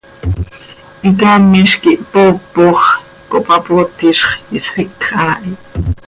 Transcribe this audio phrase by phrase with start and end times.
[1.03, 2.81] Hicaamiz quih hpoopox,
[3.29, 5.51] cohpapootizx, ihsfíc haa hi.